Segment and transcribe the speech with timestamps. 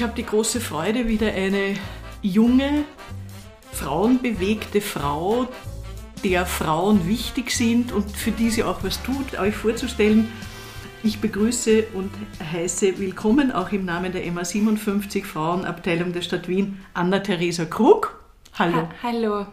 [0.00, 1.74] ich habe die große Freude, wieder eine
[2.22, 2.86] junge,
[3.70, 5.46] frauenbewegte Frau,
[6.24, 10.32] der Frauen wichtig sind und für die sie auch was tut, euch vorzustellen.
[11.02, 12.10] Ich begrüße und
[12.42, 18.18] heiße willkommen auch im Namen der MA57 Frauenabteilung der Stadt Wien Anna-Theresa Krug.
[18.58, 18.76] Hallo.
[18.78, 19.46] Ha hallo.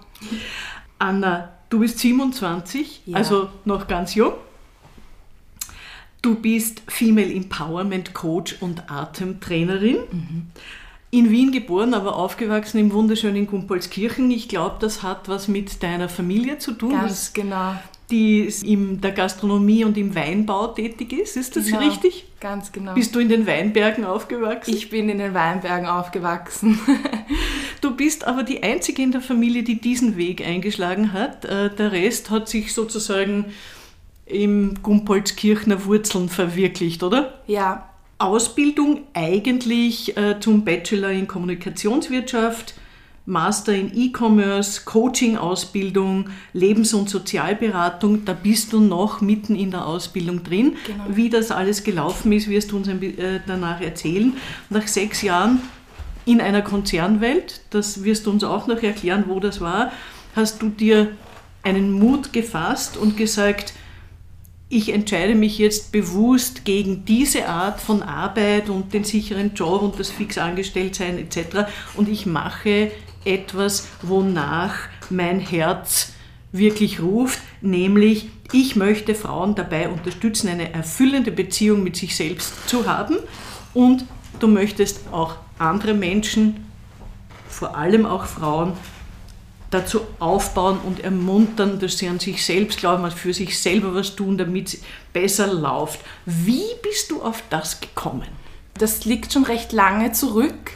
[0.98, 3.18] Anna, du bist 27, ja.
[3.18, 4.32] also noch ganz jung.
[6.22, 9.98] Du bist Female Empowerment Coach und Atemtrainerin.
[10.12, 10.48] Mhm.
[11.10, 14.30] In Wien geboren, aber aufgewachsen im wunderschönen Gumpolskirchen.
[14.30, 16.92] Ich glaube, das hat was mit deiner Familie zu tun.
[16.92, 17.76] Ganz genau.
[18.12, 21.38] Die in der Gastronomie und im Weinbau tätig ist.
[21.38, 22.26] Ist das genau, richtig?
[22.40, 22.94] Ganz genau.
[22.94, 24.74] Bist du in den Weinbergen aufgewachsen?
[24.74, 26.80] Ich bin in den Weinbergen aufgewachsen.
[27.82, 31.46] du bist aber die einzige in der Familie, die diesen Weg eingeschlagen hat.
[31.46, 33.46] Äh, der Rest hat sich sozusagen
[34.28, 37.34] im Gumpolskirchner Wurzeln verwirklicht, oder?
[37.48, 37.90] Ja.
[38.20, 42.74] Ausbildung eigentlich äh, zum Bachelor in Kommunikationswirtschaft,
[43.26, 48.24] Master in E-Commerce, Coaching-Ausbildung, Lebens- und Sozialberatung.
[48.26, 50.78] Da bist du noch mitten in der Ausbildung drin.
[50.88, 51.04] Genau.
[51.10, 54.34] Wie das alles gelaufen ist, wirst du uns äh, danach erzählen.
[54.70, 55.62] Nach sechs Jahren
[56.26, 59.92] in einer Konzernwelt, das wirst du uns auch noch erklären, wo das war,
[60.36, 61.10] hast du dir
[61.64, 63.74] einen Mut gefasst und gesagt,
[64.70, 70.00] ich entscheide mich jetzt bewusst gegen diese Art von Arbeit und den sicheren Job und
[70.00, 71.70] das Fixangestelltsein etc.
[71.96, 72.92] Und ich mache
[73.24, 74.76] etwas, wonach
[75.10, 76.14] mein Herz
[76.52, 82.88] wirklich ruft, nämlich ich möchte Frauen dabei unterstützen, eine erfüllende Beziehung mit sich selbst zu
[82.88, 83.18] haben
[83.74, 84.06] und
[84.40, 86.66] du möchtest auch andere Menschen,
[87.50, 88.74] vor allem auch Frauen,
[89.70, 94.38] dazu aufbauen und ermuntern, dass sie an sich selbst glauben, für sich selber was tun,
[94.38, 94.82] damit es
[95.14, 96.00] besser läuft.
[96.26, 98.28] Wie bist du auf das gekommen?
[98.78, 100.72] Das liegt schon recht lange zurück.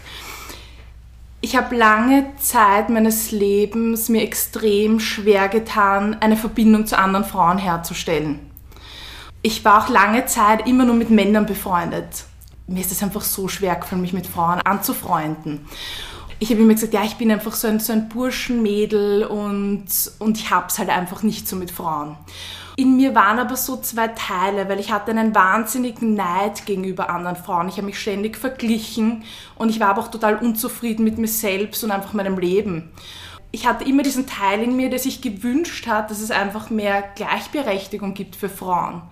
[1.40, 7.57] Ich habe lange Zeit meines Lebens mir extrem schwer getan, eine Verbindung zu anderen Frauen
[7.57, 8.40] herzustellen.
[9.41, 12.25] Ich war auch lange Zeit immer nur mit Männern befreundet.
[12.68, 15.66] Mir ist es einfach so schwer gefallen, mich mit Frauen anzufreunden
[16.41, 19.85] ich habe immer gesagt, ja, ich bin einfach so ein, so ein Burschenmädel und,
[20.18, 22.18] und ich es halt einfach nicht so mit Frauen.
[22.78, 27.35] In mir waren aber so zwei Teile, weil ich hatte einen wahnsinnigen Neid gegenüber anderen
[27.35, 27.69] Frauen.
[27.69, 29.24] Ich habe mich ständig verglichen
[29.56, 32.90] und ich war aber auch total unzufrieden mit mir selbst und einfach meinem Leben.
[33.51, 37.03] Ich hatte immer diesen Teil in mir, der sich gewünscht hat, dass es einfach mehr
[37.16, 39.03] Gleichberechtigung gibt für Frauen.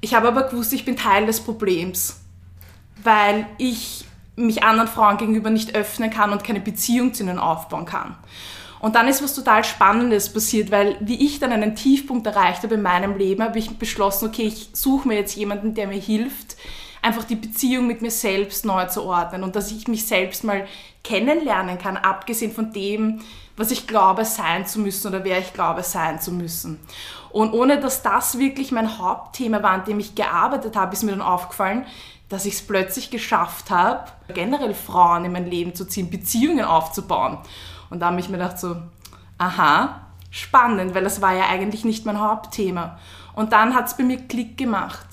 [0.00, 2.20] Ich habe aber gewusst, ich bin Teil des Problems,
[3.02, 4.05] weil ich
[4.36, 8.16] mich anderen Frauen gegenüber nicht öffnen kann und keine Beziehung zu ihnen aufbauen kann.
[8.78, 12.74] Und dann ist was total Spannendes passiert, weil wie ich dann einen Tiefpunkt erreicht habe
[12.74, 16.56] in meinem Leben, habe ich beschlossen, okay, ich suche mir jetzt jemanden, der mir hilft,
[17.02, 20.66] einfach die Beziehung mit mir selbst neu zu ordnen und dass ich mich selbst mal
[21.04, 23.20] kennenlernen kann, abgesehen von dem,
[23.56, 26.78] was ich glaube sein zu müssen oder wer ich glaube sein zu müssen.
[27.30, 31.12] Und ohne dass das wirklich mein Hauptthema war, an dem ich gearbeitet habe, ist mir
[31.12, 31.86] dann aufgefallen,
[32.28, 37.38] dass ich es plötzlich geschafft habe, generell Frauen in mein Leben zu ziehen, Beziehungen aufzubauen.
[37.90, 38.76] Und da habe ich mir gedacht so,
[39.38, 40.00] aha,
[40.30, 42.98] spannend, weil das war ja eigentlich nicht mein Hauptthema.
[43.34, 45.06] Und dann hat es bei mir Klick gemacht.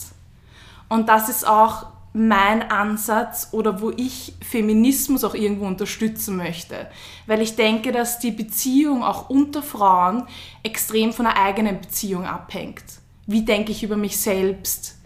[0.90, 6.88] Und das ist auch mein Ansatz oder wo ich Feminismus auch irgendwo unterstützen möchte.
[7.25, 10.28] Weil ich denke, dass die Beziehung auch unter Frauen
[10.62, 12.84] extrem von der eigenen Beziehung abhängt.
[13.25, 15.00] Wie denke ich über mich selbst?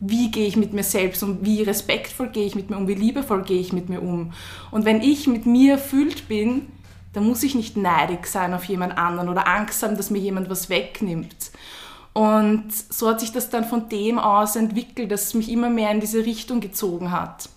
[0.00, 2.94] Wie gehe ich mit mir selbst um, wie respektvoll gehe ich mit mir um, wie
[2.94, 4.32] liebevoll gehe ich mit mir um.
[4.70, 6.68] Und wenn ich mit mir erfüllt bin,
[7.12, 10.48] dann muss ich nicht neidig sein auf jemand anderen oder Angst haben, dass mir jemand
[10.48, 11.50] was wegnimmt.
[12.12, 15.90] Und so hat sich das dann von dem aus entwickelt, dass es mich immer mehr
[15.90, 17.48] in diese Richtung gezogen hat.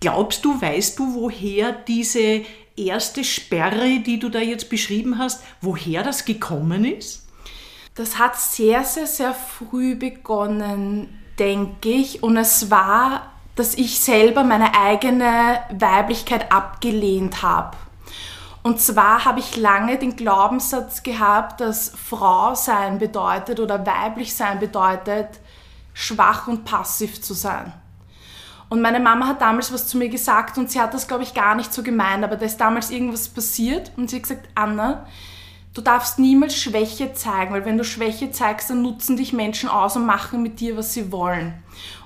[0.00, 2.42] Glaubst du, weißt du, woher diese
[2.76, 7.26] erste Sperre, die du da jetzt beschrieben hast, woher das gekommen ist?
[7.94, 12.22] Das hat sehr, sehr, sehr früh begonnen denke ich.
[12.22, 17.76] Und es war, dass ich selber meine eigene Weiblichkeit abgelehnt habe.
[18.62, 24.58] Und zwar habe ich lange den Glaubenssatz gehabt, dass Frau sein bedeutet oder weiblich sein
[24.58, 25.28] bedeutet,
[25.94, 27.72] schwach und passiv zu sein.
[28.68, 31.32] Und meine Mama hat damals was zu mir gesagt und sie hat das, glaube ich,
[31.32, 35.06] gar nicht so gemeint, aber da ist damals irgendwas passiert und sie hat gesagt, Anna,
[35.76, 39.94] du darfst niemals Schwäche zeigen, weil wenn du Schwäche zeigst, dann nutzen dich Menschen aus
[39.94, 41.52] und machen mit dir, was sie wollen.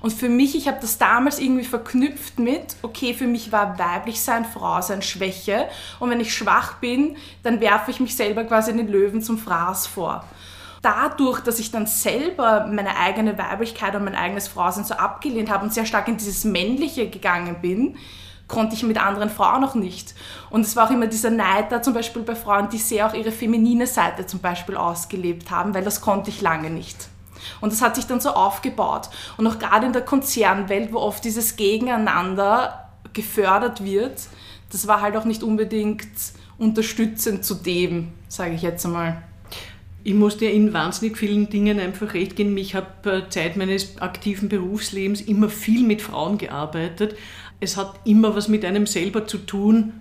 [0.00, 4.20] Und für mich, ich habe das damals irgendwie verknüpft mit, okay, für mich war weiblich
[4.20, 5.68] sein, Frau sein Schwäche.
[6.00, 9.86] Und wenn ich schwach bin, dann werfe ich mich selber quasi den Löwen zum Fraß
[9.86, 10.24] vor.
[10.82, 15.64] Dadurch, dass ich dann selber meine eigene Weiblichkeit und mein eigenes Frausein so abgelehnt habe
[15.64, 17.96] und sehr stark in dieses Männliche gegangen bin,
[18.50, 20.14] konnte ich mit anderen Frauen noch nicht.
[20.50, 23.14] Und es war auch immer dieser Neid da zum Beispiel bei Frauen, die sehr auch
[23.14, 27.08] ihre feminine Seite zum Beispiel ausgelebt haben, weil das konnte ich lange nicht.
[27.60, 29.08] Und das hat sich dann so aufgebaut.
[29.38, 34.20] Und auch gerade in der Konzernwelt, wo oft dieses Gegeneinander gefördert wird,
[34.70, 36.08] das war halt auch nicht unbedingt
[36.58, 39.22] unterstützend zu dem, sage ich jetzt einmal.
[40.02, 42.56] Ich musste in wahnsinnig vielen Dingen einfach recht geben.
[42.56, 47.16] Ich habe äh, Zeit meines aktiven Berufslebens immer viel mit Frauen gearbeitet.
[47.60, 49.92] Es hat immer was mit einem selber zu tun.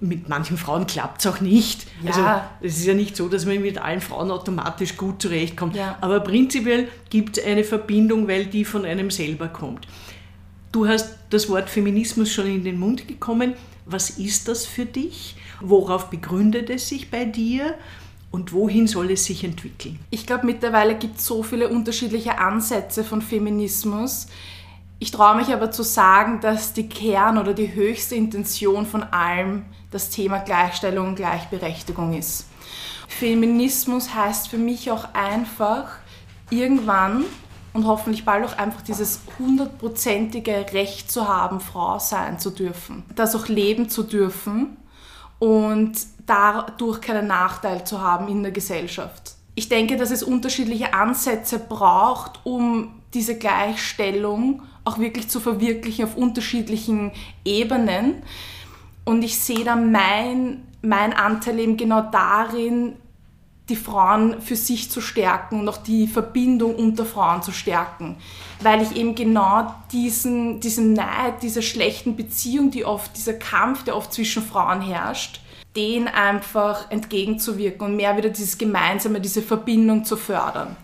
[0.00, 1.86] Mit manchen Frauen klappt es auch nicht.
[2.02, 2.10] Ja.
[2.10, 5.74] Also es ist ja nicht so, dass man mit allen Frauen automatisch gut zurechtkommt.
[5.74, 5.96] Ja.
[6.00, 9.86] Aber prinzipiell gibt es eine Verbindung, weil die von einem selber kommt.
[10.72, 13.54] Du hast das Wort Feminismus schon in den Mund gekommen.
[13.86, 15.36] Was ist das für dich?
[15.60, 17.74] Worauf begründet es sich bei dir?
[18.36, 19.98] und wohin soll es sich entwickeln?
[20.10, 24.26] Ich glaube, mittlerweile gibt es so viele unterschiedliche Ansätze von Feminismus.
[24.98, 29.66] Ich traue mich aber zu sagen, dass die Kern oder die höchste Intention von allem
[29.90, 32.46] das Thema Gleichstellung und Gleichberechtigung ist.
[33.08, 35.90] Feminismus heißt für mich auch einfach,
[36.50, 37.24] irgendwann
[37.74, 43.36] und hoffentlich bald auch einfach dieses hundertprozentige Recht zu haben, Frau sein zu dürfen, das
[43.36, 44.78] auch leben zu dürfen
[45.38, 45.94] und
[46.24, 49.34] dadurch keinen Nachteil zu haben in der Gesellschaft.
[49.54, 56.16] Ich denke, dass es unterschiedliche Ansätze braucht, um diese Gleichstellung auch wirklich zu verwirklichen auf
[56.16, 57.12] unterschiedlichen
[57.44, 58.22] Ebenen.
[59.04, 62.94] Und ich sehe da mein, mein Anteil eben genau darin,
[63.68, 68.16] die Frauen für sich zu stärken und auch die Verbindung unter Frauen zu stärken.
[68.60, 73.96] Weil ich eben genau diesen, diesen Neid, diese schlechten Beziehung, die oft, dieser Kampf, der
[73.96, 75.40] oft zwischen Frauen herrscht,
[75.74, 80.76] den einfach entgegenzuwirken und mehr wieder dieses Gemeinsame, diese Verbindung zu fördern.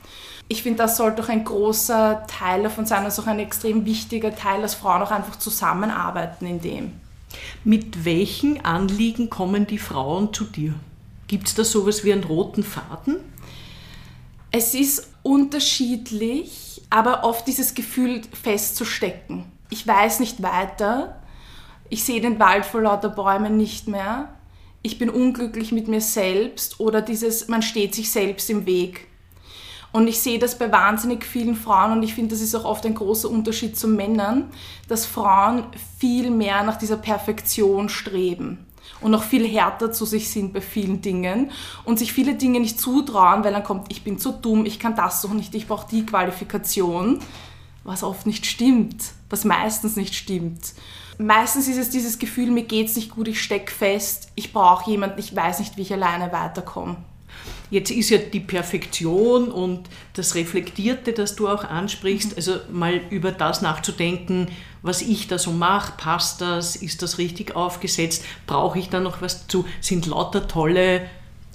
[0.53, 4.37] Ich finde, das sollte auch ein großer Teil davon sein, also auch ein extrem wichtiger
[4.37, 6.93] Teil, dass Frauen auch einfach zusammenarbeiten in dem.
[7.65, 10.75] Mit welchen Anliegen kommen die Frauen zu dir?
[11.27, 13.17] Gibt es da sowas wie einen roten Faden?
[14.51, 19.47] Es ist unterschiedlich, aber oft dieses Gefühl festzustecken.
[19.71, 21.23] Ich weiß nicht weiter.
[21.89, 24.29] Ich sehe den Wald vor lauter Bäumen nicht mehr
[24.83, 29.07] ich bin unglücklich mit mir selbst oder dieses, man steht sich selbst im Weg.
[29.93, 32.87] Und ich sehe das bei wahnsinnig vielen Frauen und ich finde, das ist auch oft
[32.87, 34.51] ein großer Unterschied zu Männern,
[34.89, 35.65] dass Frauen
[35.99, 38.67] viel mehr nach dieser Perfektion streben
[39.03, 41.51] und noch viel härter zu sich sind bei vielen Dingen
[41.85, 44.97] und sich viele Dinge nicht zutrauen, weil dann kommt, ich bin zu dumm, ich kann
[44.97, 47.19] das doch nicht, ich brauche die Qualifikation,
[47.85, 50.73] was oft nicht stimmt, was meistens nicht stimmt.
[51.19, 54.91] Meistens ist es dieses Gefühl, mir geht es nicht gut, ich stecke fest, ich brauche
[54.91, 56.97] jemanden, ich weiß nicht, wie ich alleine weiterkomme.
[57.73, 62.37] Jetzt ist ja die Perfektion und das Reflektierte, das du auch ansprichst, mhm.
[62.37, 64.49] also mal über das nachzudenken,
[64.83, 69.23] was ich da so mache, passt das, ist das richtig aufgesetzt, brauche ich da noch
[69.23, 71.09] was zu, sind lauter tolle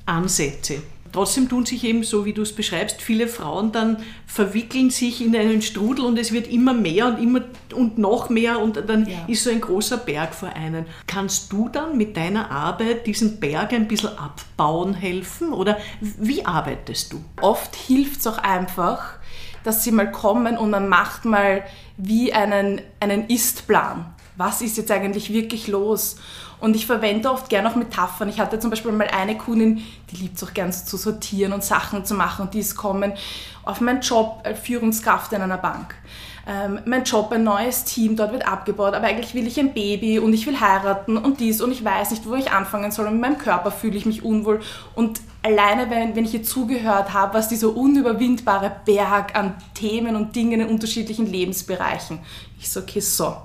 [0.08, 0.81] Ansätze.
[1.18, 3.98] Trotzdem tun sich eben, so wie du es beschreibst, viele Frauen dann
[4.28, 7.42] verwickeln sich in einen Strudel und es wird immer mehr und immer
[7.74, 9.18] und noch mehr und dann ja.
[9.25, 10.86] ist so ein großer Berg vor einem.
[11.08, 17.14] Kannst du dann mit deiner Arbeit diesen Berg ein bisschen abbauen helfen oder wie arbeitest
[17.14, 17.24] du?
[17.42, 19.16] Oft hilft es auch einfach,
[19.64, 21.64] dass sie mal kommen und man macht mal
[21.97, 24.06] wie einen, einen Ist-Plan.
[24.36, 26.18] Was ist jetzt eigentlich wirklich los?
[26.59, 28.30] Und ich verwende oft gerne auch Metaphern.
[28.30, 31.64] Ich hatte zum Beispiel mal eine Kundin, die liebt es auch gern zu sortieren und
[31.64, 32.45] Sachen zu machen.
[32.45, 33.14] Und die ist kommen
[33.64, 35.95] auf meinen Job als Führungskraft in einer Bank.
[36.49, 40.18] Ähm, mein Job, ein neues Team, dort wird abgebaut, aber eigentlich will ich ein Baby
[40.18, 43.06] und ich will heiraten und dies und ich weiß nicht, wo ich anfangen soll.
[43.06, 44.61] Und mit meinem Körper fühle ich mich unwohl.
[44.95, 50.35] Und alleine, wenn, wenn ich ihr zugehört habe, was dieser unüberwindbare Berg an Themen und
[50.37, 52.19] Dingen in unterschiedlichen Lebensbereichen.
[52.59, 53.35] Ich so, okay, so.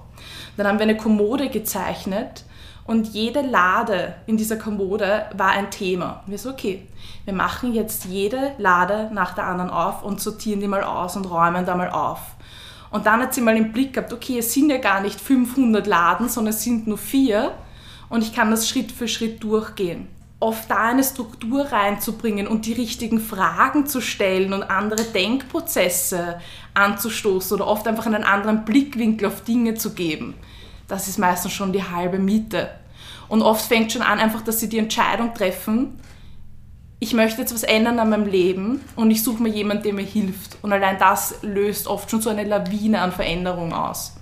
[0.57, 2.45] Dann haben wir eine Kommode gezeichnet
[2.85, 6.23] und jede Lade in dieser Kommode war ein Thema.
[6.25, 6.83] Und wir so, okay,
[7.25, 11.27] wir machen jetzt jede Lade nach der anderen auf und sortieren die mal aus und
[11.27, 12.19] räumen da mal auf.
[12.91, 15.87] Und dann hat sie mal im Blick gehabt, okay, es sind ja gar nicht 500
[15.87, 17.53] Laden, sondern es sind nur vier
[18.09, 20.09] und ich kann das Schritt für Schritt durchgehen.
[20.41, 26.41] Oft da eine Struktur reinzubringen und die richtigen Fragen zu stellen und andere Denkprozesse
[26.75, 30.35] anzustoßen oder oft einfach einen anderen Blickwinkel auf Dinge zu geben
[30.93, 32.71] das ist meistens schon die halbe Miete.
[33.29, 35.99] Und oft fängt schon an, einfach, dass sie die Entscheidung treffen,
[36.99, 40.05] ich möchte jetzt was ändern an meinem Leben und ich suche mir jemanden, der mir
[40.05, 40.57] hilft.
[40.63, 44.15] Und allein das löst oft schon so eine Lawine an Veränderung aus.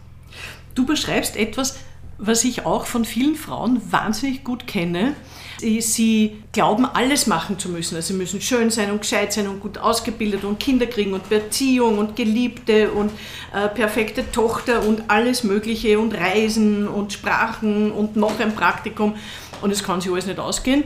[0.75, 1.79] Du beschreibst etwas,
[2.23, 5.15] Was ich auch von vielen Frauen wahnsinnig gut kenne,
[5.61, 7.95] Sie glauben, alles machen zu müssen.
[7.97, 11.29] Also sie müssen schön sein und gescheit sein und gut ausgebildet und Kinder kriegen und
[11.29, 13.11] Beziehung und Geliebte und
[13.53, 19.17] äh, perfekte Tochter und alles Mögliche und Reisen und Sprachen und noch ein Praktikum.
[19.61, 20.85] Und es kann sich alles nicht ausgehen,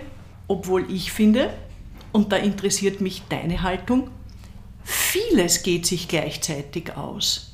[0.49, 1.51] obwohl ich finde,
[2.11, 4.11] und da interessiert mich deine Haltung,
[4.83, 7.53] vieles geht sich gleichzeitig aus.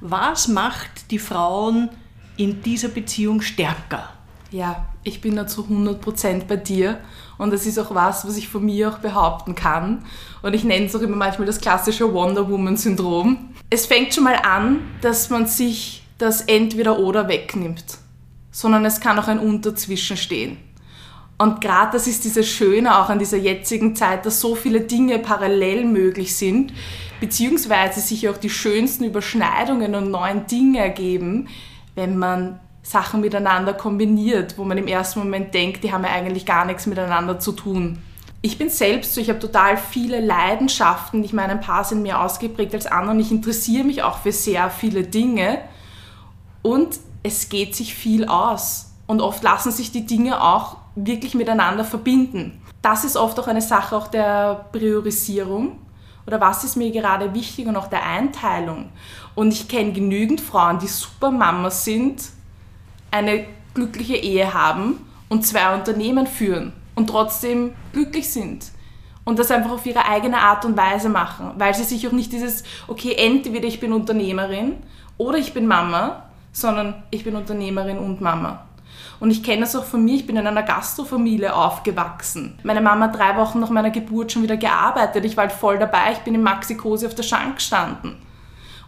[0.00, 1.90] Was macht die Frauen
[2.36, 4.10] in dieser Beziehung stärker?
[4.50, 6.98] Ja, ich bin da zu 100% bei dir
[7.38, 10.04] und das ist auch was, was ich von mir auch behaupten kann.
[10.42, 13.54] Und ich nenne es auch immer manchmal das klassische Wonder Woman-Syndrom.
[13.70, 17.98] Es fängt schon mal an, dass man sich das Entweder-Oder wegnimmt,
[18.50, 20.58] sondern es kann auch ein Unterzwischen stehen.
[21.38, 25.18] Und gerade das ist dieses Schöne auch an dieser jetzigen Zeit, dass so viele Dinge
[25.18, 26.72] parallel möglich sind,
[27.20, 31.48] beziehungsweise sich auch die schönsten Überschneidungen und neuen Dinge ergeben,
[31.94, 36.46] wenn man Sachen miteinander kombiniert, wo man im ersten Moment denkt, die haben ja eigentlich
[36.46, 37.98] gar nichts miteinander zu tun.
[38.44, 41.22] Ich bin selbst so, ich habe total viele Leidenschaften.
[41.22, 43.16] Ich meine, ein paar sind mehr ausgeprägt als andere.
[43.20, 45.58] Ich interessiere mich auch für sehr viele Dinge
[46.62, 48.92] und es geht sich viel aus.
[49.06, 52.60] Und oft lassen sich die Dinge auch wirklich miteinander verbinden.
[52.82, 55.78] Das ist oft auch eine Sache auch der Priorisierung
[56.26, 58.90] oder was ist mir gerade wichtig und auch der Einteilung.
[59.34, 62.22] Und ich kenne genügend Frauen, die super Mamas sind,
[63.10, 68.66] eine glückliche Ehe haben und zwei Unternehmen führen und trotzdem glücklich sind.
[69.24, 72.32] Und das einfach auf ihre eigene Art und Weise machen, weil sie sich auch nicht
[72.32, 74.74] dieses, okay, entweder ich bin Unternehmerin
[75.16, 78.66] oder ich bin Mama, sondern ich bin Unternehmerin und Mama.
[79.20, 82.58] Und ich kenne das auch von mir, ich bin in einer Gastrofamilie aufgewachsen.
[82.64, 85.78] Meine Mama hat drei Wochen nach meiner Geburt schon wieder gearbeitet, ich war halt voll
[85.78, 88.16] dabei, ich bin im Maxi-Cosi auf der Schank gestanden.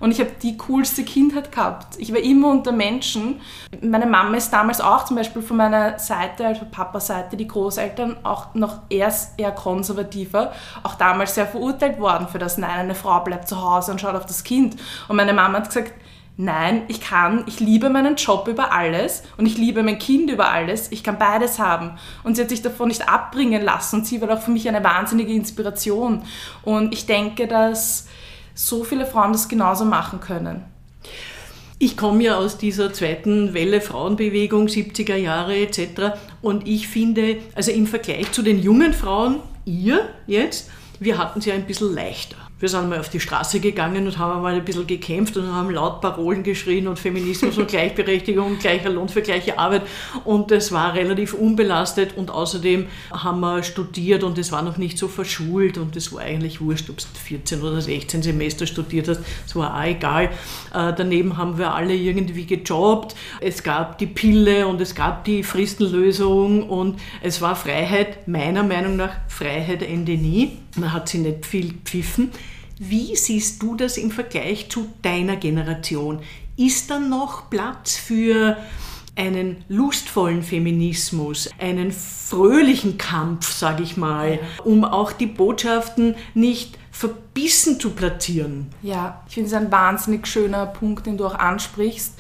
[0.04, 1.96] Und ich habe die coolste Kindheit gehabt.
[1.96, 3.40] Ich war immer unter Menschen.
[3.80, 8.54] Meine Mama ist damals auch zum Beispiel von meiner Seite, also Papa-Seite, die Großeltern, auch
[8.54, 13.48] noch eher, eher konservativer, auch damals sehr verurteilt worden für das, nein, eine Frau bleibt
[13.48, 14.76] zu Hause und schaut auf das Kind.
[15.08, 15.94] Und meine Mama hat gesagt,
[16.36, 20.50] nein, ich kann, ich liebe meinen Job über alles und ich liebe mein Kind über
[20.50, 20.92] alles.
[20.92, 21.92] Ich kann beides haben.
[22.24, 24.84] Und sie hat sich davon nicht abbringen lassen und sie war auch für mich eine
[24.84, 26.24] wahnsinnige Inspiration.
[26.62, 28.06] Und ich denke, dass
[28.54, 30.64] so viele Frauen das genauso machen können.
[31.78, 36.16] Ich komme ja aus dieser zweiten Welle Frauenbewegung, 70er Jahre etc.
[36.40, 40.70] Und ich finde, also im Vergleich zu den jungen Frauen, ihr jetzt,
[41.00, 42.36] wir hatten es ja ein bisschen leichter.
[42.64, 45.68] Wir sind mal auf die Straße gegangen und haben mal ein bisschen gekämpft und haben
[45.68, 49.82] laut Parolen geschrien und Feminismus und Gleichberechtigung und gleicher Lohn für gleiche Arbeit.
[50.24, 54.96] Und es war relativ unbelastet und außerdem haben wir studiert und es war noch nicht
[54.96, 59.20] so verschult und es war eigentlich wurscht, ob du 14 oder 16 Semester studiert hast.
[59.46, 60.30] Es war auch egal.
[60.72, 63.14] Äh, daneben haben wir alle irgendwie gejobbt.
[63.42, 68.96] Es gab die Pille und es gab die Fristenlösung und es war Freiheit, meiner Meinung
[68.96, 70.60] nach Freiheit Ende nie.
[70.76, 72.30] Man hat sie nicht viel pfiffen.
[72.78, 76.20] Wie siehst du das im Vergleich zu deiner Generation?
[76.56, 78.56] Ist da noch Platz für
[79.16, 87.78] einen lustvollen Feminismus, einen fröhlichen Kampf, sage ich mal, um auch die Botschaften nicht verbissen
[87.78, 88.70] zu platzieren?
[88.82, 92.14] Ja, ich finde es ein wahnsinnig schöner Punkt, den du auch ansprichst,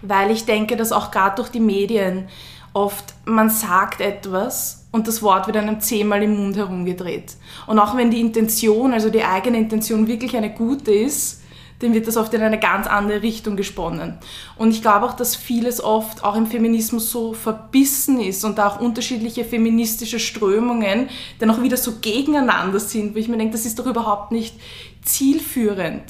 [0.00, 2.28] weil ich denke, dass auch gerade durch die Medien
[2.72, 7.36] oft man sagt etwas und das Wort wird einem zehnmal im Mund herumgedreht.
[7.66, 11.40] Und auch wenn die Intention, also die eigene Intention wirklich eine gute ist,
[11.80, 14.18] dann wird das oft in eine ganz andere Richtung gesponnen.
[14.56, 18.68] Und ich glaube auch, dass vieles oft auch im Feminismus so verbissen ist und da
[18.68, 23.64] auch unterschiedliche feministische Strömungen dann auch wieder so gegeneinander sind, wo ich mir denke, das
[23.64, 24.54] ist doch überhaupt nicht
[25.02, 26.02] zielführend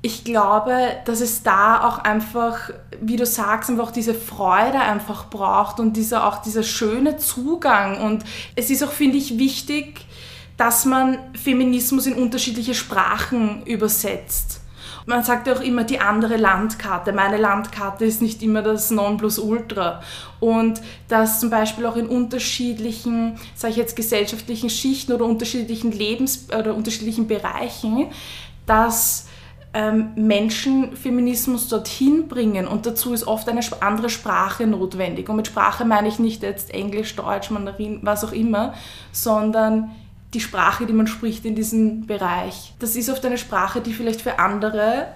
[0.00, 0.76] ich glaube,
[1.06, 6.26] dass es da auch einfach, wie du sagst, einfach diese Freude einfach braucht und dieser
[6.26, 8.00] auch dieser schöne Zugang.
[8.00, 8.24] Und
[8.54, 10.06] es ist auch, finde ich, wichtig,
[10.56, 14.60] dass man Feminismus in unterschiedliche Sprachen übersetzt.
[15.06, 17.12] Man sagt ja auch immer die andere Landkarte.
[17.12, 20.02] Meine Landkarte ist nicht immer das Nonplusultra.
[20.38, 26.48] Und dass zum Beispiel auch in unterschiedlichen, sage ich jetzt, gesellschaftlichen Schichten oder unterschiedlichen Lebens-
[26.56, 28.08] oder unterschiedlichen Bereichen,
[28.66, 29.26] dass
[30.16, 35.28] Menschen Feminismus dorthin bringen und dazu ist oft eine andere Sprache notwendig.
[35.28, 38.72] Und mit Sprache meine ich nicht jetzt Englisch, Deutsch, Mandarin, was auch immer,
[39.12, 39.90] sondern
[40.34, 42.74] die Sprache, die man spricht in diesem Bereich.
[42.78, 45.08] Das ist oft eine Sprache, die vielleicht für andere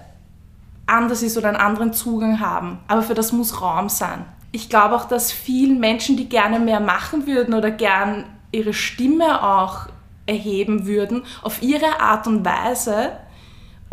[0.85, 2.79] anders ist oder einen anderen Zugang haben.
[2.87, 4.25] Aber für das muss Raum sein.
[4.51, 9.43] Ich glaube auch, dass vielen Menschen, die gerne mehr machen würden oder gern ihre Stimme
[9.43, 9.87] auch
[10.25, 13.11] erheben würden, auf ihre Art und Weise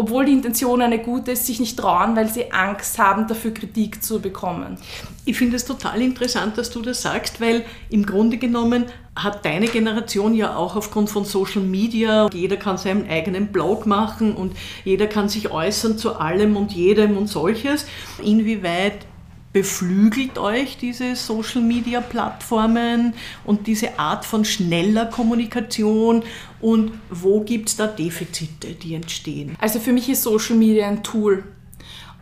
[0.01, 4.03] obwohl die Intention eine gute ist, sich nicht trauen, weil sie Angst haben, dafür Kritik
[4.03, 4.79] zu bekommen.
[5.27, 9.67] Ich finde es total interessant, dass du das sagst, weil im Grunde genommen hat deine
[9.67, 15.07] Generation ja auch aufgrund von Social Media, jeder kann seinen eigenen Blog machen und jeder
[15.07, 17.85] kann sich äußern zu allem und jedem und solches.
[18.25, 19.05] Inwieweit
[19.53, 23.15] beflügelt euch diese Social-Media-Plattformen
[23.45, 26.23] und diese Art von schneller Kommunikation
[26.61, 29.57] und wo gibt es da Defizite, die entstehen?
[29.61, 31.45] Also für mich ist Social Media ein Tool.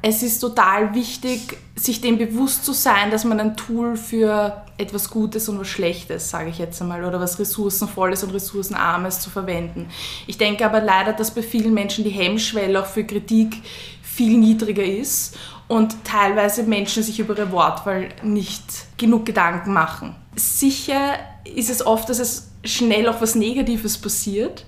[0.00, 5.10] Es ist total wichtig, sich dem bewusst zu sein, dass man ein Tool für etwas
[5.10, 9.88] Gutes und was Schlechtes, sage ich jetzt einmal, oder was Ressourcenvolles und Ressourcenarmes zu verwenden.
[10.28, 13.56] Ich denke aber leider, dass bei vielen Menschen die Hemmschwelle auch für Kritik
[14.02, 18.62] viel niedriger ist und teilweise Menschen sich über ihre Wortwahl nicht
[18.98, 20.14] genug Gedanken machen.
[20.36, 24.64] Sicher ist es oft, dass es schnell auch was Negatives passiert,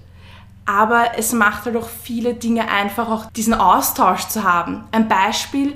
[0.66, 4.84] aber es macht halt auch viele Dinge einfach, auch diesen Austausch zu haben.
[4.92, 5.74] Ein Beispiel,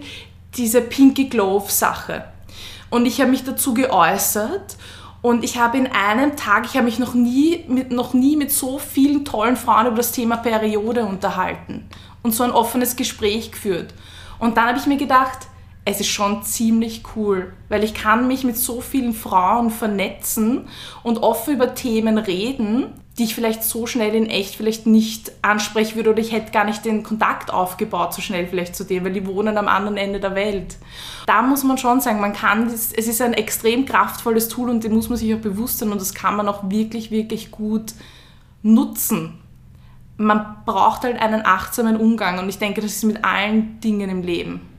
[0.57, 2.25] diese Pinky Glove Sache.
[2.91, 4.77] Und ich habe mich dazu geäußert
[5.21, 8.53] und ich habe in einem Tag, ich habe mich noch nie, mit, noch nie mit
[8.53, 11.89] so vielen tollen Frauen über das Thema Periode unterhalten
[12.23, 13.95] und so ein offenes Gespräch geführt.
[14.39, 15.49] Und dann habe ich mir gedacht,
[15.87, 20.67] es ist schon ziemlich cool, weil ich kann mich mit so vielen Frauen vernetzen
[21.03, 22.87] und offen über Themen reden,
[23.19, 26.65] die ich vielleicht so schnell in echt vielleicht nicht ansprechen würde oder ich hätte gar
[26.65, 30.21] nicht den Kontakt aufgebaut so schnell vielleicht zu denen, weil die wohnen am anderen Ende
[30.21, 30.77] der Welt.
[31.27, 34.95] Da muss man schon sagen, man kann, es ist ein extrem kraftvolles Tool und dem
[34.95, 37.93] muss man sich auch bewusst sein und das kann man auch wirklich, wirklich gut
[38.63, 39.39] nutzen
[40.17, 44.23] man braucht halt einen achtsamen Umgang und ich denke, das ist mit allen Dingen im
[44.23, 44.74] Leben.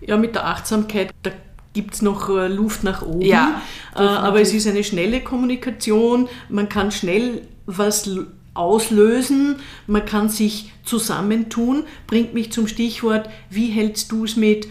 [0.00, 1.30] Ja, mit der Achtsamkeit, da
[1.72, 3.22] gibt es noch äh, Luft nach oben.
[3.22, 3.62] Ja,
[3.94, 8.10] äh, aber es ist eine schnelle Kommunikation, man kann schnell was
[8.54, 14.68] auslösen, man kann sich zusammentun, bringt mich zum Stichwort, wie hältst du es mit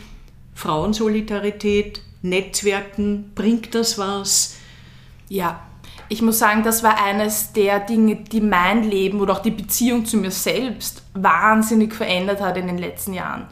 [0.54, 4.58] Frauensolidarität, Netzwerken, bringt das was?
[5.30, 5.62] Ja,
[6.10, 10.06] ich muss sagen, das war eines der Dinge, die mein Leben oder auch die Beziehung
[10.06, 13.48] zu mir selbst wahnsinnig verändert hat in den letzten Jahren.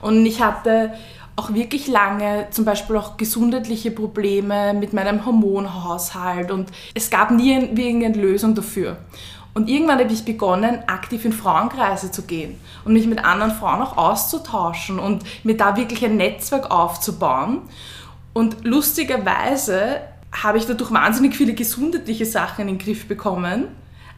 [0.00, 0.92] Und ich hatte
[1.40, 7.54] auch wirklich lange zum Beispiel auch gesundheitliche Probleme mit meinem Hormonhaushalt und es gab nie
[7.54, 8.98] irgendeine Lösung dafür.
[9.54, 13.82] Und irgendwann habe ich begonnen, aktiv in Frauenkreise zu gehen und mich mit anderen Frauen
[13.82, 17.62] auch auszutauschen und mir da wirklich ein Netzwerk aufzubauen.
[18.32, 23.68] Und lustigerweise habe ich dadurch wahnsinnig viele gesundheitliche Sachen in den Griff bekommen,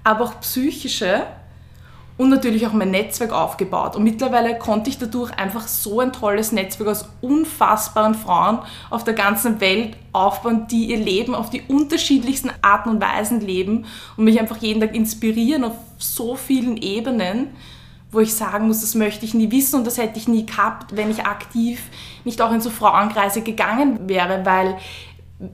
[0.05, 1.23] aber auch psychische
[2.23, 3.97] und natürlich auch mein Netzwerk aufgebaut.
[3.97, 9.15] Und mittlerweile konnte ich dadurch einfach so ein tolles Netzwerk aus unfassbaren Frauen auf der
[9.15, 14.39] ganzen Welt aufbauen, die ihr Leben auf die unterschiedlichsten Arten und Weisen leben und mich
[14.39, 17.49] einfach jeden Tag inspirieren auf so vielen Ebenen,
[18.11, 20.95] wo ich sagen muss, das möchte ich nie wissen und das hätte ich nie gehabt,
[20.97, 21.83] wenn ich aktiv
[22.25, 24.77] nicht auch in so Frauenkreise gegangen wäre, weil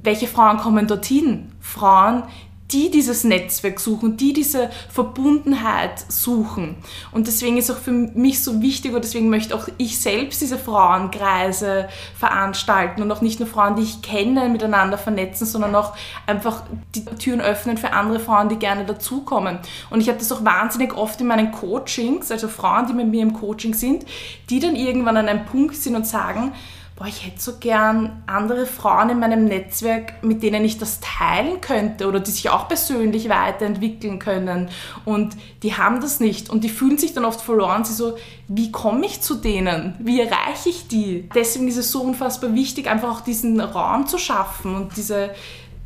[0.02, 1.52] welche Frauen kommen dorthin?
[1.60, 2.24] Frauen,
[2.70, 6.76] die dieses Netzwerk suchen, die diese Verbundenheit suchen.
[7.12, 10.58] Und deswegen ist auch für mich so wichtig und deswegen möchte auch ich selbst diese
[10.58, 15.94] Frauenkreise veranstalten und auch nicht nur Frauen, die ich kenne, miteinander vernetzen, sondern auch
[16.26, 19.58] einfach die Türen öffnen für andere Frauen, die gerne dazukommen.
[19.88, 23.22] Und ich habe das auch wahnsinnig oft in meinen Coachings, also Frauen, die mit mir
[23.22, 24.04] im Coaching sind,
[24.50, 26.52] die dann irgendwann an einem Punkt sind und sagen,
[26.98, 31.60] boah, ich hätte so gern andere Frauen in meinem Netzwerk, mit denen ich das teilen
[31.60, 34.68] könnte oder die sich auch persönlich weiterentwickeln können.
[35.04, 37.84] Und die haben das nicht und die fühlen sich dann oft verloren.
[37.84, 38.16] Sie so,
[38.48, 39.94] wie komme ich zu denen?
[40.00, 41.28] Wie erreiche ich die?
[41.32, 45.30] Deswegen ist es so unfassbar wichtig, einfach auch diesen Raum zu schaffen und diese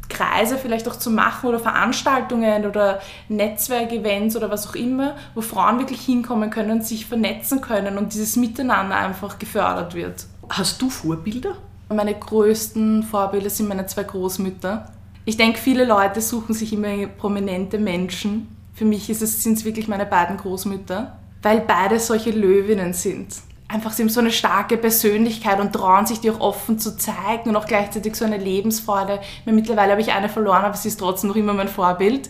[0.08, 5.78] Kreise vielleicht auch zu machen oder Veranstaltungen oder Netzwerkevents oder was auch immer, wo Frauen
[5.78, 10.26] wirklich hinkommen können und sich vernetzen können und dieses Miteinander einfach gefördert wird.
[10.48, 11.56] Hast du Vorbilder?
[11.88, 14.90] Meine größten Vorbilder sind meine zwei Großmütter.
[15.24, 18.48] Ich denke, viele Leute suchen sich immer prominente Menschen.
[18.74, 23.34] Für mich sind es wirklich meine beiden Großmütter, weil beide solche Löwinnen sind.
[23.68, 27.50] Einfach, sie haben so eine starke Persönlichkeit und trauen sich die auch offen zu zeigen
[27.50, 29.20] und auch gleichzeitig so eine Lebensfreude.
[29.46, 32.28] Mittlerweile habe ich eine verloren, aber sie ist trotzdem noch immer mein Vorbild.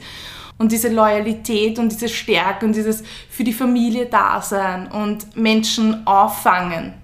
[0.58, 6.06] Und diese Loyalität und diese Stärke und dieses für die Familie da sein und Menschen
[6.06, 7.01] auffangen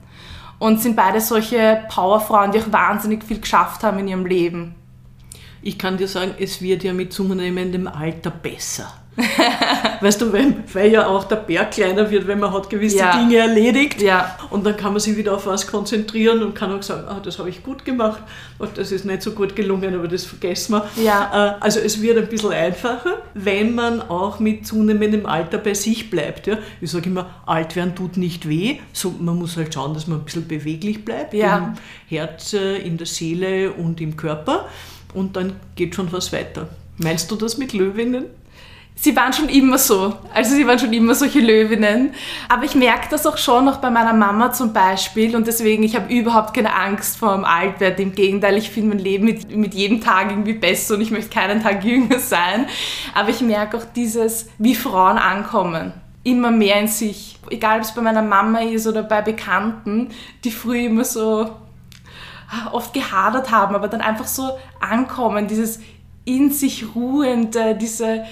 [0.58, 4.74] und sind beide solche Powerfrauen, die auch wahnsinnig viel geschafft haben in ihrem Leben.
[5.62, 8.92] Ich kann dir sagen, es wird ja mit zunehmendem Alter besser.
[10.00, 13.16] weißt du, weil, weil, ja auch der Berg kleiner wird, wenn man hat gewisse Ja.
[13.18, 14.00] Dinge erledigt.
[14.00, 14.36] Ja.
[14.50, 17.38] Und dann kann man sich wieder auf was konzentrieren und kann auch sagen, ah, das
[17.38, 18.22] habe ich gut gemacht,
[18.58, 20.88] und das ist nicht so gut gelungen, aber das vergessen wir.
[21.02, 21.56] Ja.
[21.58, 26.10] Äh, Also es wird ein bisschen einfacher, wenn man auch mit zunehmendem Alter bei sich
[26.10, 26.46] bleibt.
[26.46, 26.58] Ja.
[26.80, 28.78] Ich sage immer, alt werden tut nicht weh.
[28.92, 31.58] So, man muss halt schauen, dass man ein bisschen beweglich bleibt Ja.
[31.58, 31.72] im
[32.08, 34.66] Herz, äh, in der Seele und im Körper.
[35.14, 36.68] Und dann geht schon was weiter.
[36.98, 38.24] Meinst du das mit Löwinnen?
[39.00, 40.16] Sie waren schon immer so.
[40.34, 42.14] Also sie waren schon immer solche Löwinnen.
[42.48, 45.36] Aber ich merke das auch schon noch bei meiner Mama zum Beispiel.
[45.36, 48.06] Und deswegen, ich habe überhaupt keine Angst vor dem Altwerden.
[48.06, 51.30] Im Gegenteil, ich finde mein Leben mit, mit jedem Tag irgendwie besser und ich möchte
[51.30, 52.66] keinen Tag jünger sein.
[53.14, 55.92] Aber ich merke auch dieses, wie Frauen ankommen.
[56.24, 57.38] Immer mehr in sich.
[57.50, 60.08] Egal, ob es bei meiner Mama ist oder bei Bekannten,
[60.42, 61.48] die früher immer so
[62.72, 65.80] oft gehadert haben, aber dann einfach so ankommen, dieses
[66.24, 68.24] in sich ruhende, diese,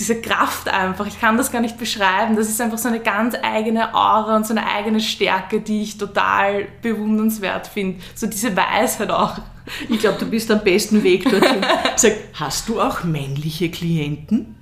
[0.00, 1.06] diese Kraft einfach.
[1.06, 2.34] Ich kann das gar nicht beschreiben.
[2.34, 5.98] Das ist einfach so eine ganz eigene Aura und so eine eigene Stärke, die ich
[5.98, 8.00] total bewundernswert finde.
[8.14, 9.38] So diese Weisheit auch.
[9.88, 11.64] Ich glaube, du bist am besten Weg dorthin.
[11.96, 14.56] Sag, hast du auch männliche Klienten?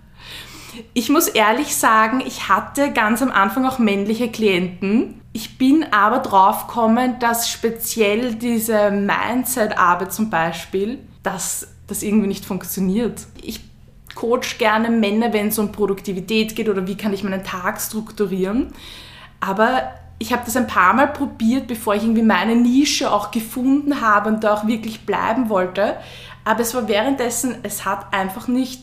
[0.92, 5.20] Ich muss ehrlich sagen, ich hatte ganz am Anfang auch männliche Klienten.
[5.33, 12.44] Ich bin aber drauf gekommen, dass speziell diese Mindset-Arbeit zum Beispiel, dass das irgendwie nicht
[12.44, 13.27] funktioniert.
[13.42, 13.67] Ich
[14.18, 18.72] coach gerne Männer, wenn es um Produktivität geht oder wie kann ich meinen Tag strukturieren.
[19.38, 24.00] Aber ich habe das ein paar Mal probiert, bevor ich irgendwie meine Nische auch gefunden
[24.00, 25.94] habe und da auch wirklich bleiben wollte.
[26.44, 28.83] Aber es war währenddessen, es hat einfach nicht,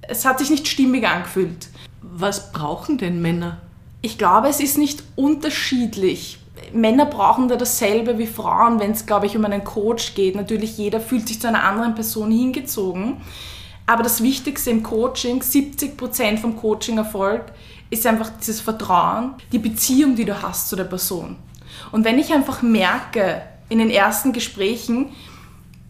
[0.00, 1.68] es hat sich nicht stimmig angefühlt.
[2.00, 3.58] Was brauchen denn Männer?
[4.00, 6.40] Ich glaube, es ist nicht unterschiedlich.
[6.72, 10.34] Männer brauchen da dasselbe wie Frauen, wenn es, glaube ich, um einen Coach geht.
[10.34, 13.18] Natürlich, jeder fühlt sich zu einer anderen Person hingezogen.
[13.92, 17.52] Aber das Wichtigste im Coaching, 70% vom Coaching-Erfolg,
[17.90, 21.36] ist einfach dieses Vertrauen, die Beziehung, die du hast zu der Person.
[21.90, 25.10] Und wenn ich einfach merke, in den ersten Gesprächen,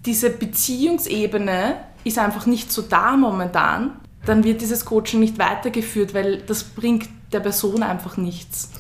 [0.05, 3.93] diese Beziehungsebene ist einfach nicht so da momentan,
[4.27, 8.73] dann wird dieses Coaching nicht weitergeführt, weil das bringt der Person einfach nichts.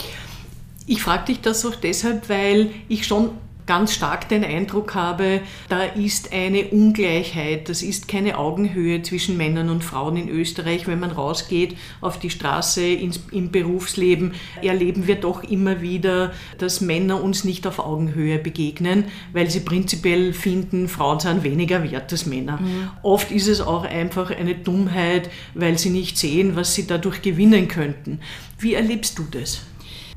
[0.84, 3.30] Ich frage dich das auch deshalb, weil ich schon
[3.66, 9.70] ganz stark den Eindruck habe, da ist eine Ungleichheit, das ist keine Augenhöhe zwischen Männern
[9.70, 10.86] und Frauen in Österreich.
[10.86, 16.80] Wenn man rausgeht auf die Straße ins, im Berufsleben, erleben wir doch immer wieder, dass
[16.80, 22.26] Männer uns nicht auf Augenhöhe begegnen, weil sie prinzipiell finden, Frauen sind weniger wert als
[22.26, 22.58] Männer.
[23.02, 27.68] Oft ist es auch einfach eine Dummheit, weil sie nicht sehen, was sie dadurch gewinnen
[27.68, 28.20] könnten.
[28.58, 29.62] Wie erlebst du das?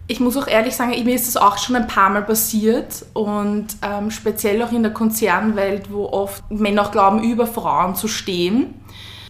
[0.07, 3.67] Ich muss auch ehrlich sagen, mir ist das auch schon ein paar Mal passiert und
[3.81, 8.75] ähm, speziell auch in der Konzernwelt, wo oft Männer auch glauben, über Frauen zu stehen.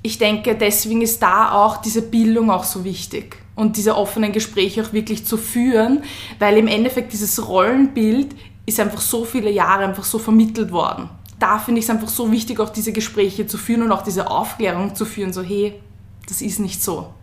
[0.01, 4.83] Ich denke, deswegen ist da auch diese Bildung auch so wichtig und diese offenen Gespräche
[4.83, 6.03] auch wirklich zu führen,
[6.39, 8.35] weil im Endeffekt dieses Rollenbild
[8.65, 11.09] ist einfach so viele Jahre einfach so vermittelt worden.
[11.39, 14.29] Da finde ich es einfach so wichtig, auch diese Gespräche zu führen und auch diese
[14.29, 15.79] Aufklärung zu führen, so hey,
[16.27, 17.13] das ist nicht so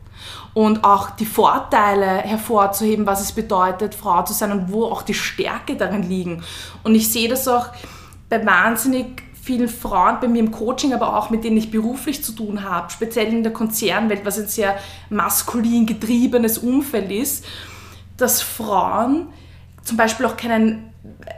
[0.54, 5.14] und auch die Vorteile hervorzuheben, was es bedeutet, Frau zu sein und wo auch die
[5.14, 6.42] Stärke darin liegen.
[6.82, 7.68] Und ich sehe das auch
[8.28, 12.32] bei wahnsinnig vielen Frauen bei mir im Coaching, aber auch mit denen ich beruflich zu
[12.32, 14.78] tun habe, speziell in der Konzernwelt, was ein sehr
[15.11, 17.44] maskulin getriebenes Umfeld ist,
[18.16, 19.28] dass Frauen
[19.82, 20.92] zum Beispiel auch keinen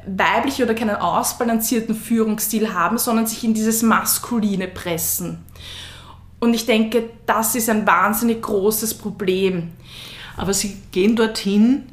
[0.07, 5.42] weiblichen oder keinen ausbalancierten Führungsstil haben, sondern sich in dieses Maskuline pressen.
[6.44, 9.70] Und ich denke, das ist ein wahnsinnig großes Problem.
[10.37, 11.87] Aber sie gehen dorthin,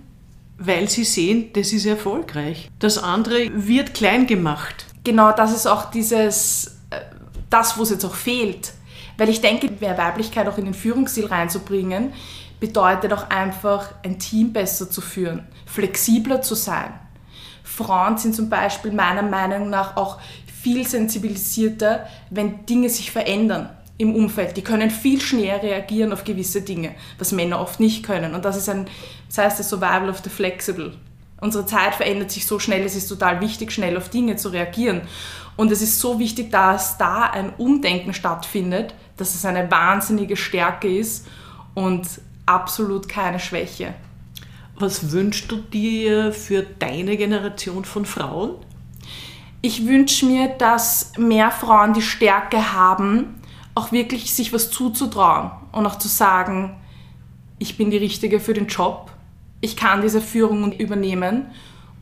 [0.57, 2.69] weil sie sehen, das ist erfolgreich.
[2.77, 4.87] Das andere wird klein gemacht.
[5.05, 6.99] Genau das ist auch dieses, äh,
[7.49, 8.73] das, wo es jetzt auch fehlt.
[9.17, 12.11] Weil ich denke, mehr Weiblichkeit auch in den Führungsstil reinzubringen,
[12.59, 16.91] bedeutet auch einfach, ein Team besser zu führen, flexibler zu sein.
[17.63, 20.19] Frauen sind zum Beispiel meiner Meinung nach auch
[20.61, 23.69] viel sensibilisierter, wenn Dinge sich verändern
[24.01, 24.57] im Umfeld.
[24.57, 28.33] Die können viel schneller reagieren auf gewisse Dinge, was Männer oft nicht können.
[28.33, 28.87] Und das ist ein,
[29.27, 30.93] das heißt das Survival of the Flexible.
[31.39, 35.01] Unsere Zeit verändert sich so schnell, es ist total wichtig, schnell auf Dinge zu reagieren.
[35.57, 40.87] Und es ist so wichtig, dass da ein Umdenken stattfindet, dass es eine wahnsinnige Stärke
[40.87, 41.27] ist
[41.73, 42.07] und
[42.45, 43.93] absolut keine Schwäche.
[44.75, 48.55] Was wünschst du dir für deine Generation von Frauen?
[49.61, 53.40] Ich wünsche mir, dass mehr Frauen die Stärke haben,
[53.75, 56.75] auch wirklich sich was zuzutrauen und auch zu sagen,
[57.60, 59.12] ich bin die Richtige für den Job,
[59.62, 61.45] ich kann diese Führung übernehmen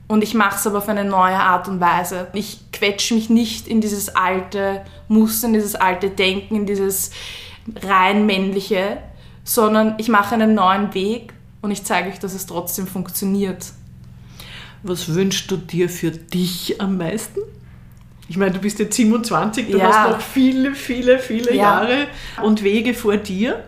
[0.08, 2.28] und ich mache es aber auf eine neue Art und Weise.
[2.34, 7.12] Ich quetsche mich nicht in dieses alte Muster, in dieses alte Denken, in dieses
[7.84, 8.98] rein männliche,
[9.44, 13.74] sondern ich mache einen neuen Weg und ich zeige euch, dass es trotzdem funktioniert.
[14.82, 17.42] Was wünschst du dir für dich am meisten?
[18.30, 19.92] Ich meine, du bist jetzt 27, du Ja.
[19.92, 21.82] hast noch viele, viele, viele Ja.
[21.82, 22.08] Jahre
[22.44, 23.64] und Wege vor dir.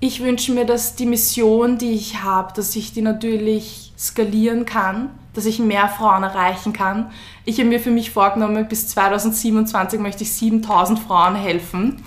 [0.00, 5.10] Ich wünsche mir, dass die Mission, die ich habe, dass ich die natürlich skalieren kann,
[5.34, 7.10] dass ich mehr Frauen erreichen kann.
[7.44, 12.02] Ich habe mir für mich vorgenommen, bis 2027 möchte ich 7000 Frauen helfen.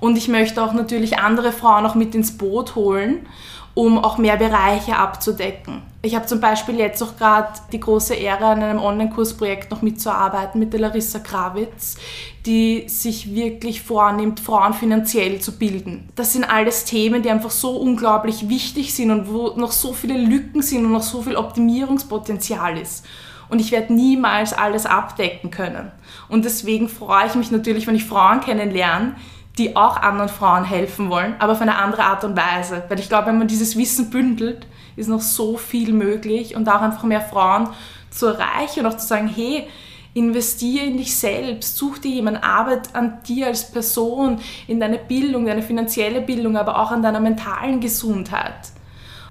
[0.00, 3.26] Und ich möchte auch natürlich andere Frauen auch mit ins Boot holen,
[3.74, 5.82] um auch mehr Bereiche abzudecken.
[6.02, 10.58] Ich habe zum Beispiel jetzt auch gerade die große Ehre, an einem Online-Kursprojekt noch mitzuarbeiten
[10.58, 11.96] mit der Larissa Krawitz,
[12.46, 16.08] die sich wirklich vornimmt, Frauen finanziell zu bilden.
[16.16, 20.16] Das sind alles Themen, die einfach so unglaublich wichtig sind und wo noch so viele
[20.16, 23.04] Lücken sind und noch so viel Optimierungspotenzial ist.
[23.50, 25.90] Und ich werde niemals alles abdecken können.
[26.28, 29.16] Und deswegen freue ich mich natürlich, wenn ich Frauen kennenlerne,
[29.60, 32.82] die auch anderen Frauen helfen wollen, aber auf eine andere Art und Weise.
[32.88, 36.80] Weil ich glaube, wenn man dieses Wissen bündelt, ist noch so viel möglich und auch
[36.80, 37.68] einfach mehr Frauen
[38.10, 39.68] zu erreichen und auch zu sagen, hey,
[40.14, 45.44] investiere in dich selbst, such dir jemanden, arbeit an dir als Person, in deine Bildung,
[45.44, 48.72] deine finanzielle Bildung, aber auch an deiner mentalen Gesundheit.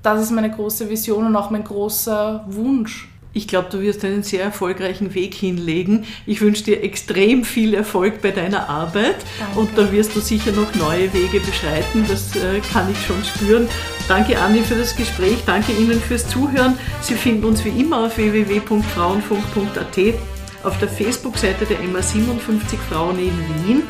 [0.04, 3.10] Das ist meine große Vision und auch mein großer Wunsch.
[3.32, 6.06] Ich glaube, du wirst einen sehr erfolgreichen Weg hinlegen.
[6.26, 9.60] Ich wünsche dir extrem viel Erfolg bei deiner Arbeit Danke.
[9.60, 12.06] und da wirst du sicher noch neue Wege beschreiten.
[12.08, 13.68] Das äh, kann ich schon spüren.
[14.08, 15.38] Danke, Anni, für das Gespräch.
[15.46, 16.76] Danke Ihnen fürs Zuhören.
[17.02, 20.16] Sie finden uns wie immer auf www.frauenfunk.at,
[20.64, 23.84] auf der Facebook-Seite der MA57 Frauen in Wien,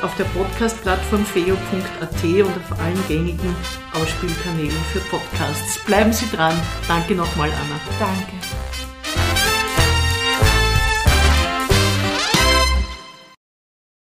[0.00, 3.54] auf der Podcast-Plattform feo.at und auf allen gängigen
[3.92, 5.84] Ausspielkanälen für Podcasts.
[5.84, 6.58] Bleiben Sie dran.
[6.88, 7.78] Danke nochmal, Anna.
[7.98, 8.32] Danke.